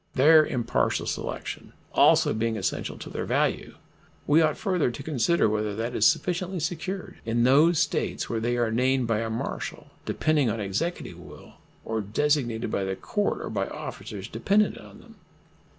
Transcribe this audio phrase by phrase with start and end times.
[0.15, 3.75] Their impartial selection also being essential to their value,
[4.25, 8.57] we ought further to consider whether that is sufficiently secured in those States where they
[8.57, 11.53] are named by a marshal depending on Executive will
[11.85, 15.17] or designated by the court or by officers dependent on them.